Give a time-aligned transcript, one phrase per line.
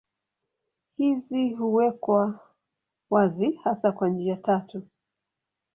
[0.97, 2.39] Hizi huwekwa
[3.09, 4.83] wazi hasa kwa njia tatu.